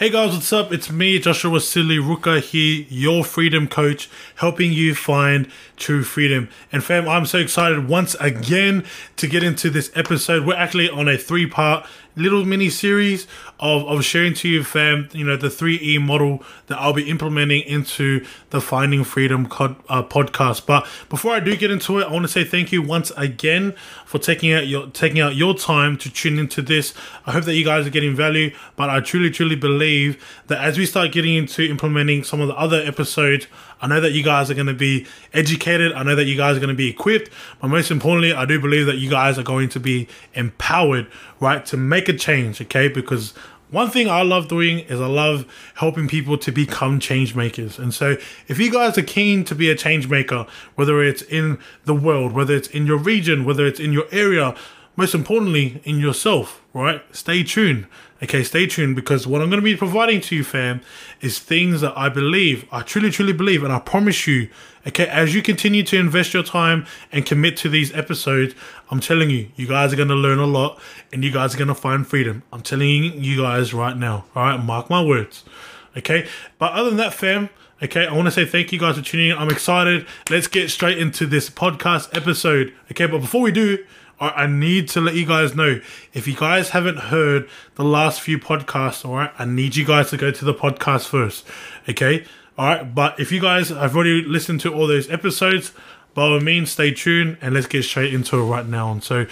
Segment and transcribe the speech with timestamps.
[0.00, 0.72] Hey guys, what's up?
[0.72, 6.48] It's me, Joshua Silly Ruka here, your freedom coach, helping you find true freedom.
[6.70, 8.84] And fam, I'm so excited once again
[9.16, 10.46] to get into this episode.
[10.46, 11.84] We're actually on a three part
[12.18, 13.26] little mini series
[13.60, 17.62] of, of sharing to you, fam, you know, the 3E model that I'll be implementing
[17.62, 20.66] into the Finding Freedom cod, uh, podcast.
[20.66, 23.74] But before I do get into it, I want to say thank you once again
[24.04, 26.94] for taking out your taking out your time to tune into this.
[27.26, 30.78] I hope that you guys are getting value, but I truly, truly believe that as
[30.78, 33.46] we start getting into implementing some of the other episodes,
[33.80, 35.92] I know that you guys are going to be educated.
[35.92, 37.30] I know that you guys are going to be equipped.
[37.60, 41.06] But most importantly, I do believe that you guys are going to be empowered,
[41.40, 42.88] right, to make a change, okay?
[42.88, 43.34] Because
[43.70, 45.44] one thing I love doing is I love
[45.74, 47.78] helping people to become change makers.
[47.78, 48.16] And so
[48.46, 52.32] if you guys are keen to be a change maker, whether it's in the world,
[52.32, 54.54] whether it's in your region, whether it's in your area,
[54.96, 57.02] most importantly, in yourself, right?
[57.14, 57.86] Stay tuned.
[58.20, 60.80] Okay, stay tuned because what I'm going to be providing to you, fam,
[61.20, 64.48] is things that I believe, I truly, truly believe, and I promise you,
[64.88, 68.54] okay, as you continue to invest your time and commit to these episodes,
[68.90, 70.80] I'm telling you, you guys are going to learn a lot
[71.12, 72.42] and you guys are going to find freedom.
[72.52, 75.44] I'm telling you guys right now, all right, mark my words,
[75.96, 76.26] okay?
[76.58, 79.30] But other than that, fam, Okay, I want to say thank you guys for tuning
[79.30, 79.38] in.
[79.38, 80.04] I'm excited.
[80.28, 82.74] Let's get straight into this podcast episode.
[82.90, 83.84] Okay, but before we do,
[84.20, 85.80] I need to let you guys know
[86.12, 90.10] if you guys haven't heard the last few podcasts, all right, I need you guys
[90.10, 91.46] to go to the podcast first,
[91.88, 92.24] okay?
[92.56, 95.72] All right, but if you guys have already listened to all those episodes,
[96.14, 98.90] by all means, stay tuned and let's get straight into it right now.
[98.90, 99.26] And so,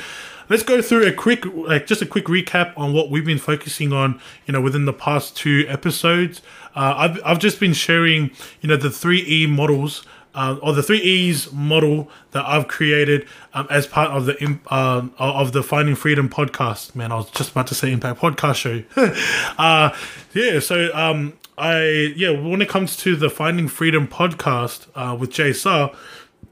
[0.48, 3.93] let's go through a quick, like, just a quick recap on what we've been focusing
[3.93, 6.43] on, you know, within the past two episodes.
[6.77, 10.05] Uh, I've I've just been sharing, you know, the three E models
[10.37, 15.09] uh, or the three E's model that I've created um, as part of the uh,
[15.19, 16.95] of the Finding Freedom podcast.
[16.95, 18.83] Man, I was just about to say Impact Podcast Show.
[19.59, 19.97] uh,
[20.34, 25.31] yeah, so um, I yeah, when it comes to the Finding Freedom podcast uh, with
[25.31, 25.91] Jay Sah,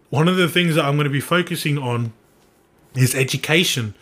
[0.08, 2.14] one of the things that I'm going to be focusing on
[2.94, 3.94] is education.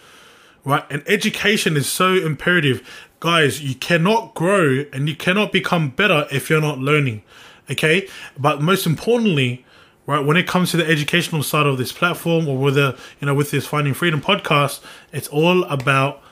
[0.64, 3.60] Right, and education is so imperative, guys.
[3.60, 7.24] You cannot grow and you cannot become better if you're not learning
[7.70, 9.64] okay but most importantly
[10.06, 13.34] right when it comes to the educational side of this platform or whether you know
[13.34, 14.80] with this finding freedom podcast
[15.12, 16.22] it's all about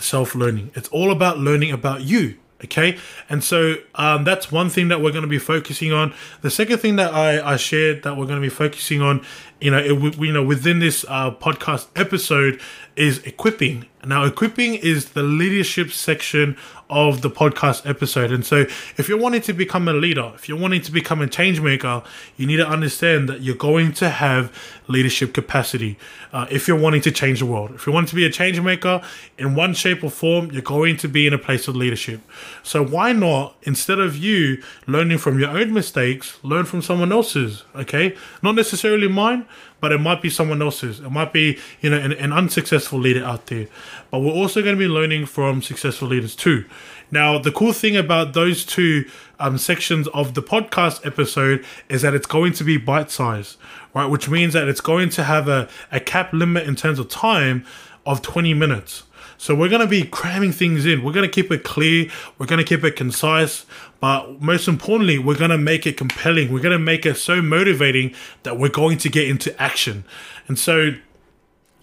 [0.00, 0.70] self-learning.
[0.74, 2.98] It's all about learning about you okay?
[3.28, 6.12] And so um, that's one thing that we're going to be focusing on.
[6.40, 9.24] The second thing that i, I shared that we're going to be focusing on
[9.60, 12.60] you know it, you know within this uh, podcast episode
[12.96, 16.56] is equipping now equipping is the leadership section
[16.90, 18.32] of the podcast episode.
[18.32, 18.60] And so,
[18.96, 22.02] if you're wanting to become a leader, if you're wanting to become a change maker,
[22.36, 24.52] you need to understand that you're going to have
[24.86, 25.98] leadership capacity.
[26.32, 28.60] Uh, if you're wanting to change the world, if you want to be a change
[28.60, 29.02] maker
[29.36, 32.20] in one shape or form, you're going to be in a place of leadership.
[32.62, 37.64] So, why not, instead of you learning from your own mistakes, learn from someone else's?
[37.74, 39.46] Okay, not necessarily mine
[39.80, 41.00] but it might be someone else's.
[41.00, 43.68] It might be, you know, an, an unsuccessful leader out there.
[44.10, 46.64] But we're also going to be learning from successful leaders too.
[47.10, 49.08] Now, the cool thing about those two
[49.38, 53.56] um, sections of the podcast episode is that it's going to be bite sized,
[53.94, 54.06] right?
[54.06, 57.64] Which means that it's going to have a, a cap limit in terms of time
[58.04, 59.04] of 20 minutes.
[59.40, 61.04] So we're going to be cramming things in.
[61.04, 62.10] We're going to keep it clear.
[62.38, 63.64] We're going to keep it concise.
[64.00, 66.52] But most importantly, we're going to make it compelling.
[66.52, 68.14] We're going to make it so motivating
[68.44, 70.04] that we're going to get into action.
[70.46, 70.92] And so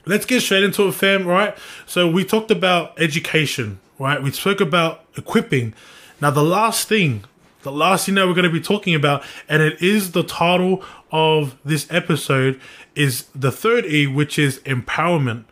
[0.05, 1.57] let's get straight into it, fam, right?
[1.85, 4.21] So we talked about education, right?
[4.23, 5.73] We spoke about equipping.
[6.21, 7.25] Now, the last thing,
[7.63, 10.83] the last thing that we're going to be talking about, and it is the title
[11.11, 12.61] of this episode,
[12.95, 15.43] is the third E, which is empowerment,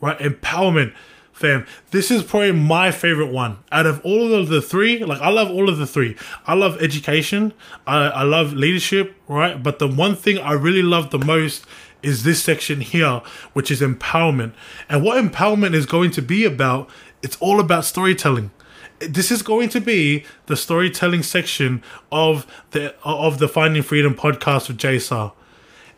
[0.00, 0.18] right?
[0.18, 0.94] Empowerment
[1.38, 1.64] fam.
[1.92, 5.04] This is probably my favorite one out of all of the three.
[5.04, 6.16] Like I love all of the three.
[6.46, 7.52] I love education.
[7.86, 9.62] I, I love leadership, right?
[9.62, 11.64] But the one thing I really love the most
[12.02, 13.22] is this section here,
[13.52, 14.52] which is empowerment.
[14.88, 16.90] And what empowerment is going to be about,
[17.22, 18.50] it's all about storytelling.
[18.98, 24.68] This is going to be the storytelling section of the of the Finding Freedom podcast
[24.68, 25.30] with Sah.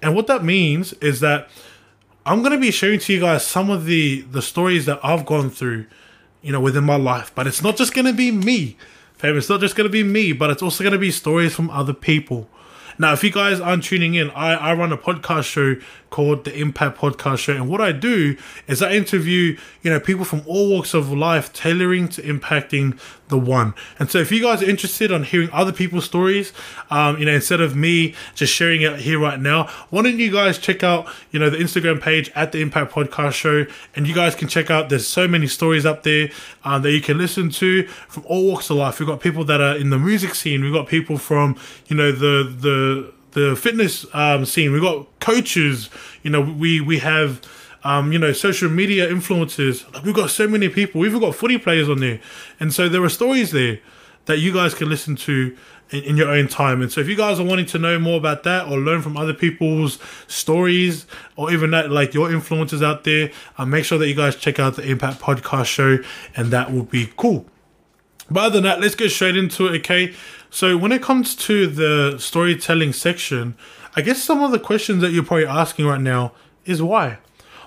[0.02, 1.48] And what that means is that
[2.30, 5.50] I'm gonna be sharing to you guys some of the the stories that I've gone
[5.50, 5.86] through,
[6.42, 7.32] you know, within my life.
[7.34, 8.76] But it's not just gonna be me,
[9.14, 9.36] fam.
[9.36, 12.48] It's not just gonna be me, but it's also gonna be stories from other people.
[13.00, 15.74] Now, if you guys aren't tuning in, I, I run a podcast show
[16.10, 17.54] called the Impact Podcast Show.
[17.54, 18.36] And what I do
[18.66, 22.98] is I interview, you know, people from all walks of life, tailoring to impacting
[23.28, 23.74] the one.
[23.98, 26.52] And so if you guys are interested on hearing other people's stories,
[26.90, 30.30] um, you know, instead of me just sharing it here right now, why don't you
[30.30, 34.14] guys check out, you know, the Instagram page at the Impact Podcast Show, and you
[34.14, 34.88] guys can check out.
[34.88, 36.30] There's so many stories up there
[36.64, 38.98] um, that you can listen to from all walks of life.
[38.98, 40.62] We've got people that are in the music scene.
[40.62, 44.72] We've got people from, you know, the the the fitness um, scene.
[44.72, 45.90] We've got coaches.
[46.22, 47.40] You know, we we have
[47.84, 49.92] um, you know, social media influencers.
[49.94, 51.00] Like we've got so many people.
[51.00, 52.20] We've got footy players on there,
[52.58, 53.80] and so there are stories there
[54.26, 55.56] that you guys can listen to
[55.90, 56.82] in, in, your own time.
[56.82, 59.16] And so, if you guys are wanting to know more about that or learn from
[59.16, 61.06] other people's stories,
[61.36, 64.58] or even that, like your influencers out there, uh, make sure that you guys check
[64.58, 65.98] out the Impact Podcast Show,
[66.36, 67.46] and that will be cool.
[68.30, 69.78] But other than that, let's get straight into it.
[69.80, 70.14] Okay,
[70.50, 73.54] so when it comes to the storytelling section,
[73.96, 76.32] I guess some of the questions that you're probably asking right now
[76.64, 77.18] is why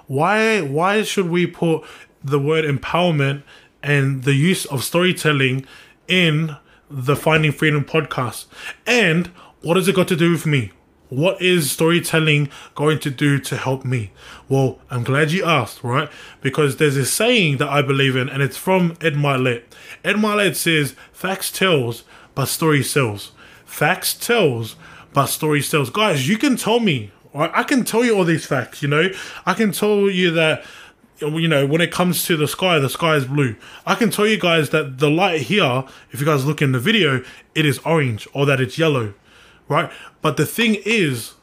[0.08, 1.84] why why should we put
[2.24, 3.44] the word empowerment
[3.82, 5.66] and the use of storytelling
[6.08, 6.56] in
[6.90, 8.46] the Finding Freedom podcast?
[8.86, 9.28] And
[9.62, 10.72] what has it got to do with me?
[11.10, 14.12] What is storytelling going to do to help me?
[14.50, 16.10] Well, I'm glad you asked, right?
[16.42, 19.64] Because there's a saying that I believe in, and it's from Ed Mylett.
[20.04, 22.04] Ed Mylett says, Facts tells,
[22.36, 23.32] but story sells.
[23.66, 24.76] Facts tells,
[25.14, 25.90] but story sells.
[25.90, 29.10] Guys, you can tell me I can tell you all these facts, you know.
[29.46, 30.64] I can tell you that
[31.20, 33.56] you know, when it comes to the sky, the sky is blue.
[33.86, 36.80] I can tell you guys that the light here, if you guys look in the
[36.80, 37.24] video,
[37.56, 39.14] it is orange or that it's yellow,
[39.70, 39.92] right?
[40.22, 41.34] But the thing is,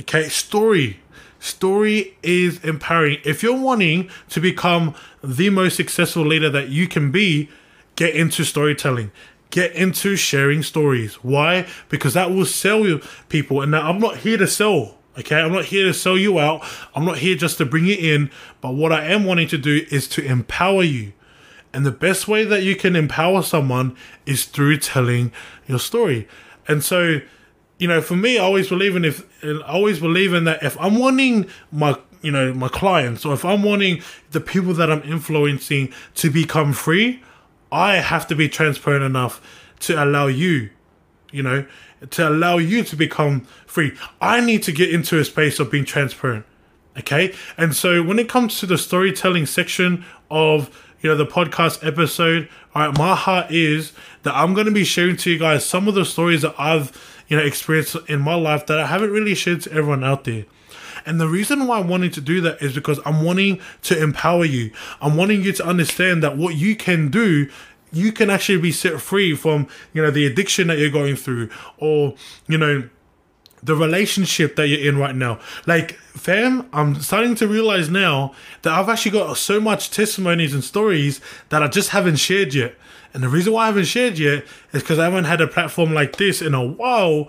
[0.00, 1.00] okay, story.
[1.38, 3.18] Story is empowering.
[3.24, 7.50] If you're wanting to become the most successful leader that you can be,
[7.94, 9.10] get into storytelling.
[9.50, 11.14] Get into sharing stories.
[11.16, 11.66] Why?
[11.88, 13.62] Because that will sell you people.
[13.62, 16.62] And I'm not here to sell Okay, I'm not here to sell you out.
[16.94, 18.30] I'm not here just to bring you in.
[18.60, 21.12] But what I am wanting to do is to empower you.
[21.72, 25.32] And the best way that you can empower someone is through telling
[25.66, 26.28] your story.
[26.68, 27.20] And so,
[27.78, 30.78] you know, for me, I always believe in if I always believe in that if
[30.80, 34.02] I'm wanting my you know my clients or if I'm wanting
[34.32, 37.22] the people that I'm influencing to become free,
[37.70, 39.40] I have to be transparent enough
[39.80, 40.70] to allow you,
[41.32, 41.66] you know,
[42.10, 43.96] to allow you to become free.
[44.20, 46.44] I need to get into a space of being transparent.
[46.98, 47.34] Okay.
[47.58, 50.70] And so when it comes to the storytelling section of
[51.00, 53.92] you know the podcast episode, all right, my heart is
[54.22, 57.36] that I'm gonna be sharing to you guys some of the stories that I've you
[57.36, 60.46] know experienced in my life that I haven't really shared to everyone out there.
[61.06, 64.44] And the reason why I'm wanting to do that is because I'm wanting to empower
[64.44, 64.72] you.
[65.00, 67.48] I'm wanting you to understand that what you can do
[67.92, 71.48] you can actually be set free from you know the addiction that you're going through
[71.78, 72.14] or
[72.48, 72.88] you know
[73.62, 75.40] the relationship that you're in right now.
[75.66, 78.32] Like, fam, I'm starting to realize now
[78.62, 82.76] that I've actually got so much testimonies and stories that I just haven't shared yet.
[83.12, 85.94] And the reason why I haven't shared yet is because I haven't had a platform
[85.94, 87.28] like this in a while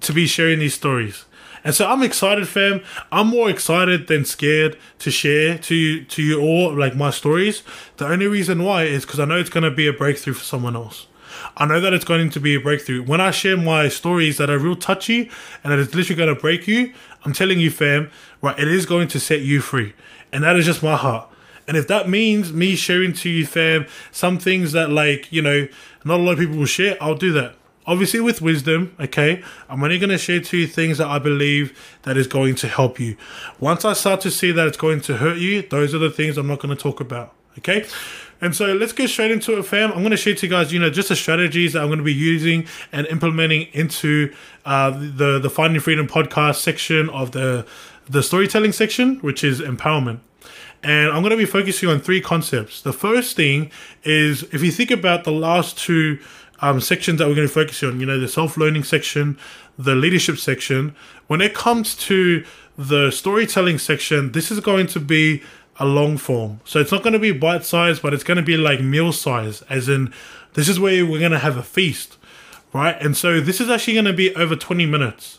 [0.00, 1.24] to be sharing these stories.
[1.64, 2.82] And so I'm excited, fam.
[3.10, 7.62] I'm more excited than scared to share to you, to you all like my stories.
[7.96, 10.76] The only reason why is because I know it's gonna be a breakthrough for someone
[10.76, 11.06] else.
[11.56, 13.02] I know that it's going to be a breakthrough.
[13.02, 15.30] When I share my stories that are real touchy
[15.62, 16.92] and that it's literally to break you,
[17.24, 18.10] I'm telling you, fam,
[18.42, 19.94] right, it is going to set you free.
[20.32, 21.28] And that is just my heart.
[21.66, 25.68] And if that means me sharing to you, fam, some things that, like, you know,
[26.04, 27.54] not a lot of people will share, I'll do that
[27.88, 32.16] obviously with wisdom okay i'm only going to share two things that i believe that
[32.16, 33.16] is going to help you.
[33.58, 36.36] Once i start to see that it's going to hurt you those are the things
[36.38, 37.84] i'm not going to talk about okay?
[38.40, 39.90] And so let's get straight into it fam.
[39.90, 41.98] I'm going to share to you guys you know just the strategies that i'm going
[41.98, 44.32] to be using and implementing into
[44.64, 47.66] uh, the the finding freedom podcast section of the
[48.08, 50.20] the storytelling section which is empowerment.
[50.80, 52.82] And I'm going to be focusing on three concepts.
[52.82, 53.72] The first thing
[54.04, 56.20] is if you think about the last two
[56.60, 58.00] um, sections that we're going to focus on.
[58.00, 59.38] You know, the self learning section,
[59.78, 60.94] the leadership section.
[61.26, 62.44] When it comes to
[62.76, 65.42] the storytelling section, this is going to be
[65.78, 66.60] a long form.
[66.64, 69.12] So it's not going to be bite size, but it's going to be like meal
[69.12, 70.12] size, as in,
[70.54, 72.16] this is where we're going to have a feast,
[72.72, 73.00] right?
[73.00, 75.38] And so this is actually going to be over 20 minutes.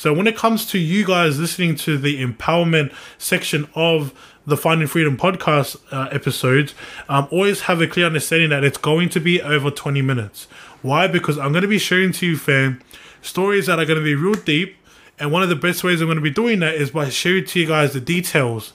[0.00, 4.14] So when it comes to you guys listening to the empowerment section of
[4.46, 6.74] the Finding Freedom podcast uh, episodes,
[7.10, 10.44] um, always have a clear understanding that it's going to be over 20 minutes.
[10.80, 11.06] Why?
[11.06, 12.80] Because I'm going to be sharing to you, fam,
[13.20, 14.74] stories that are going to be real deep.
[15.18, 17.44] And one of the best ways I'm going to be doing that is by sharing
[17.44, 18.72] to you guys the details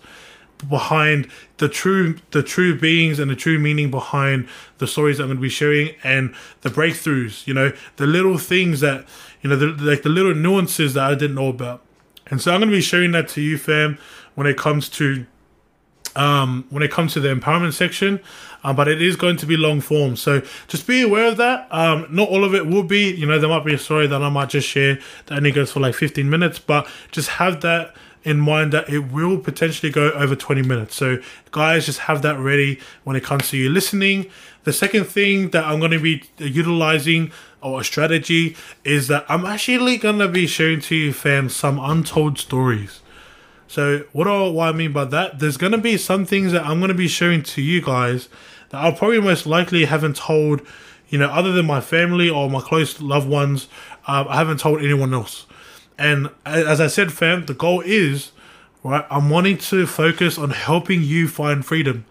[0.69, 1.27] behind
[1.57, 5.41] the true the true beings and the true meaning behind the stories I'm going to
[5.41, 9.05] be sharing and the breakthroughs you know the little things that
[9.45, 11.83] you know the, like the little nuances that I didn't know about
[12.31, 13.99] And so I'm going to be sharing that to you, fam,
[14.33, 15.27] when it comes to
[16.15, 18.21] um, when it comes to the empowerment section,
[18.63, 20.15] uh, but it is going to be long form.
[20.15, 21.67] So just be aware of that.
[21.69, 24.23] Um, not all of it will be, you know, there might be a story that
[24.23, 24.97] I might just share
[25.27, 29.11] that only goes for like 15 minutes, but just have that in mind that it
[29.11, 30.95] will potentially go over 20 minutes.
[30.95, 31.19] So,
[31.51, 34.25] guys, just have that ready when it comes to you listening.
[34.63, 37.31] The second thing that I'm going to be utilizing
[37.79, 43.01] a strategy is that I'm actually to be sharing to you, fam, some untold stories.
[43.67, 46.79] So, what, do, what I mean by that, there's to be some things that I'm
[46.89, 48.29] to be sharing to you guys
[48.69, 50.61] that I probably most likely haven't told,
[51.09, 53.67] you know, other than my family or my close loved ones,
[54.07, 55.45] uh, I haven't told anyone else.
[55.97, 58.31] And as I said, fam, the goal is,
[58.83, 62.05] right, I'm wanting to focus on helping you find freedom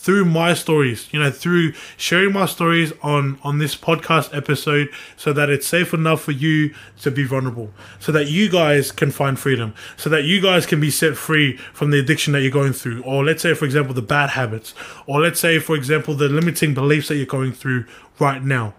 [0.00, 5.30] through my stories, you know, through sharing my stories on on this podcast episode so
[5.34, 9.38] that it's safe enough for you to be vulnerable, so that you guys can find
[9.38, 12.72] freedom, so that you guys can be set free from the addiction that you're going
[12.72, 14.72] through, or let's say for example the bad habits,
[15.06, 17.84] or let's say for example the limiting beliefs that you're going through
[18.18, 18.72] right now.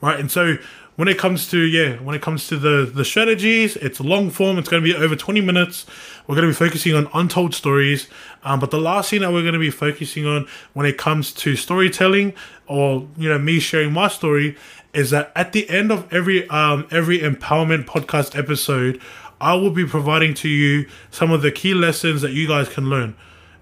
[0.00, 0.18] Right?
[0.18, 0.58] And so
[0.98, 4.58] when it comes to yeah when it comes to the the strategies it's long form.
[4.58, 5.86] It's going to be over 20 minutes.
[6.26, 8.08] We're going to be focusing on untold stories.
[8.42, 11.32] Um, but the last thing that we're going to be focusing on when it comes
[11.34, 12.34] to storytelling
[12.66, 14.56] or you know me sharing my story
[14.92, 19.00] is that at the end of every um, every empowerment podcast episode
[19.40, 22.90] i will be providing to you some of the key lessons that you guys can
[22.90, 23.14] learn.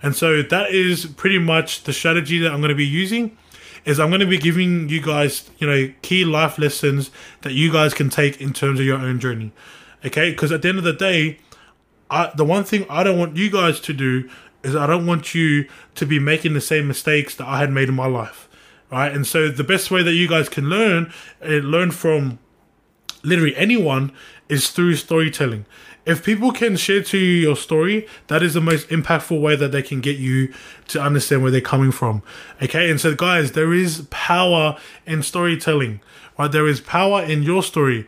[0.03, 3.37] And so that is pretty much the strategy that i'm going to be using
[3.87, 7.11] is I'm going to be giving you guys, you know, key life lessons
[7.43, 9.53] that you guys can take in terms of your own journey.
[10.05, 10.31] Okay?
[10.33, 11.39] Because at the end of the day,
[12.11, 14.29] I, the one thing I don't want you guys to do
[14.65, 17.89] is I don't want you to be making the same mistakes that I had made
[17.89, 18.49] in my life.
[18.91, 19.13] Right?
[19.13, 22.41] And so the best way that you guys can learn, uh, learn from
[23.23, 24.13] literally anyone,
[24.49, 25.65] is through storytelling
[26.07, 29.73] if people can share to you your story, that is the most impactful way that
[29.73, 30.55] they can get you
[30.89, 32.23] to understand where they're coming from.
[32.63, 36.01] Okay, and so guys, there is power in storytelling,
[36.39, 36.51] right?
[36.51, 38.07] There is power in your story.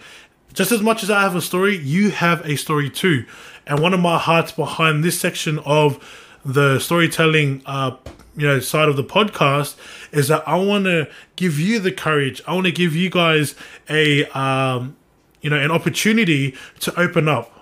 [0.55, 3.27] Just as much as I have a story, you have a story too.
[3.67, 5.99] And one of my hearts behind this section of
[6.45, 7.97] the storytelling, uh,
[8.37, 9.77] you know, side of the podcast
[10.13, 12.41] is that I want to give you the courage.
[12.47, 13.57] I want to give you guys
[13.91, 14.97] a, um,
[15.43, 17.58] you know, an opportunity to open up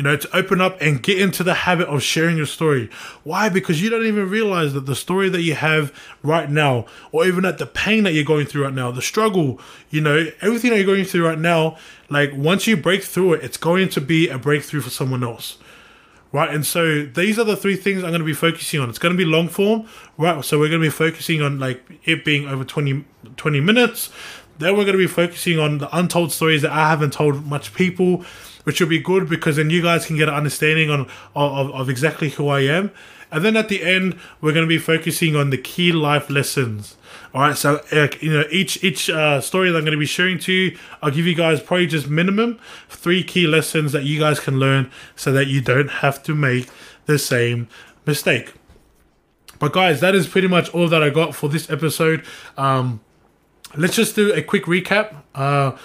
[0.00, 2.88] you know, to open up and get into the habit of sharing your story.
[3.22, 3.50] Why?
[3.50, 7.44] Because you don't even realize that the story that you have right now, or even
[7.44, 10.78] at the pain that you're going through right now, the struggle, you know, everything that
[10.78, 11.76] you're going through right now,
[12.08, 15.58] like once you break through it, it's going to be a breakthrough for someone else.
[16.32, 18.88] Right, and so these are the three things I'm going to be focusing on.
[18.88, 20.42] It's going to be long form, right?
[20.42, 23.04] So we're going to be focusing on like it being over 20,
[23.36, 24.08] 20 minutes.
[24.56, 27.74] Then we're going to be focusing on the untold stories that I haven't told much
[27.74, 28.24] people
[28.64, 31.88] which will be good because then you guys can get an understanding on of, of
[31.88, 32.90] exactly who I am.
[33.32, 36.96] And then at the end, we're going to be focusing on the key life lessons.
[37.32, 40.06] All right, so uh, you know each each uh, story that I'm going to be
[40.06, 44.18] sharing to you, I'll give you guys probably just minimum three key lessons that you
[44.18, 46.68] guys can learn, so that you don't have to make
[47.06, 47.68] the same
[48.04, 48.52] mistake.
[49.60, 52.24] But guys, that is pretty much all that I got for this episode.
[52.56, 53.00] Um,
[53.76, 55.14] let's just do a quick recap.
[55.34, 55.76] Uh,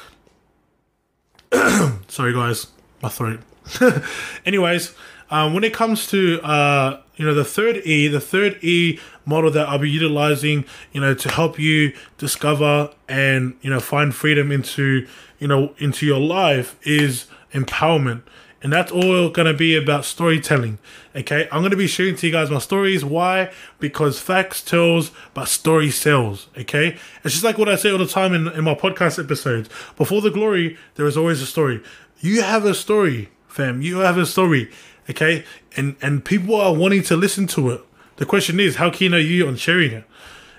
[2.07, 2.67] Sorry, guys,
[3.01, 3.39] my throat.
[4.45, 4.93] Anyways,
[5.29, 9.51] um, when it comes to uh, you know the third E, the third E model
[9.51, 14.51] that I'll be utilizing, you know, to help you discover and you know find freedom
[14.51, 15.07] into
[15.39, 18.21] you know into your life is empowerment.
[18.65, 20.79] And that's all going to be about storytelling.
[21.15, 23.05] Okay, I'm going to be sharing to you guys my stories.
[23.05, 23.51] Why?
[23.77, 26.47] Because facts tells, but story sells.
[26.57, 29.69] Okay, it's just like what I say all the time in, in my podcast episodes.
[29.97, 31.79] Before the glory, there is always a story.
[32.21, 33.83] You have a story, fam.
[33.83, 34.71] You have a story.
[35.11, 35.43] Okay,
[35.77, 37.81] and and people are wanting to listen to it.
[38.15, 40.05] The question is, how keen are you on sharing it?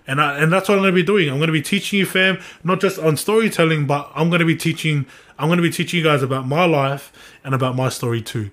[0.06, 1.28] And I, and that's what I'm going to be doing.
[1.28, 4.46] I'm going to be teaching you, fam, not just on storytelling, but I'm going to
[4.46, 5.06] be teaching.
[5.38, 7.12] I'm to be teaching you guys about my life
[7.44, 8.50] and about my story too.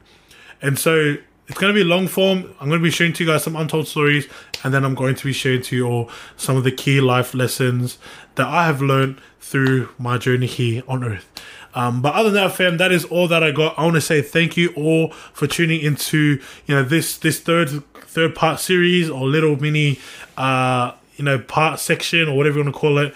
[0.62, 1.18] And so
[1.48, 2.54] it's going to be long form.
[2.60, 4.28] I'm going to be sharing to you guys some untold stories,
[4.64, 7.34] and then I'm going to be sharing to you all some of the key life
[7.34, 7.98] lessons
[8.36, 11.30] that I have learned through my journey here on Earth.
[11.76, 13.78] Um, but other than that, fam, that is all that I got.
[13.78, 17.84] I want to say thank you all for tuning into you know this this third
[17.94, 20.00] third part series or little mini
[20.38, 23.14] uh, you know part section or whatever you want to call it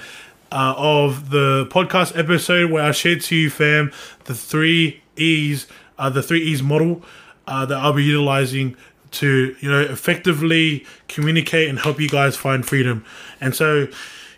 [0.51, 3.91] uh, of the podcast episode where I shared to you, fam,
[4.25, 7.03] the three E's, uh, the three E's model
[7.47, 8.75] uh, that I'll be utilizing
[9.09, 13.05] to you know effectively communicate and help you guys find freedom.
[13.41, 13.87] And so,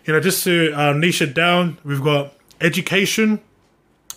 [0.04, 3.40] you know, just to uh, niche it down, we've got education,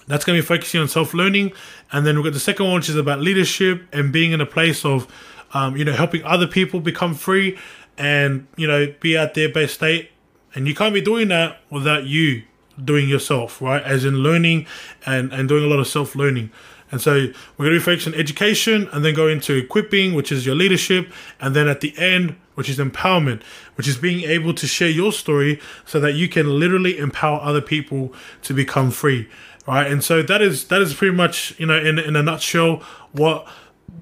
[0.08, 1.54] That's going to be focusing on self learning.
[1.92, 4.46] And then we've got the second one, which is about leadership and being in a
[4.46, 5.08] place of,
[5.54, 7.58] um, you know, helping other people become free
[7.98, 10.12] and, you know, be at their best state.
[10.56, 12.44] And you can't be doing that without you
[12.84, 13.82] doing yourself, right?
[13.84, 14.68] As in learning
[15.06, 16.52] and, and doing a lot of self learning.
[16.92, 17.14] And so
[17.58, 20.54] we're going to be focusing on education and then go into equipping, which is your
[20.54, 21.12] leadership.
[21.40, 23.42] And then at the end, which is empowerment,
[23.76, 27.62] which is being able to share your story so that you can literally empower other
[27.62, 29.28] people to become free.
[29.66, 29.90] Right.
[29.90, 32.84] And so that is that is pretty much, you know, in in a nutshell
[33.14, 33.48] what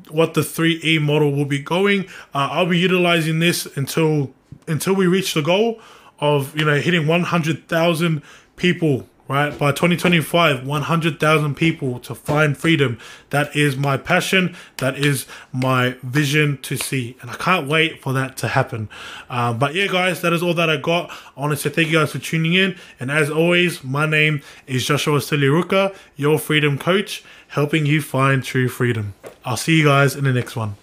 [0.09, 2.05] what the 3E model will be going.
[2.33, 4.33] Uh, I'll be utilizing this until
[4.67, 5.79] until we reach the goal
[6.19, 8.21] of, you know, hitting 100,000
[8.55, 9.57] people right?
[9.57, 12.99] By 2025, 100,000 people to find freedom.
[13.29, 14.57] That is my passion.
[14.79, 17.15] That is my vision to see.
[17.21, 18.89] And I can't wait for that to happen.
[19.29, 21.11] Um, but yeah, guys, that is all that I got.
[21.57, 22.75] Say thank you guys for tuning in.
[22.99, 28.69] And as always, my name is Joshua Stiliruka, your freedom coach, helping you find true
[28.69, 29.13] freedom.
[29.43, 30.75] I'll see you guys in the next one.